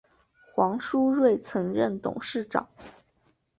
[0.51, 2.67] 黄书锐曾任董事长。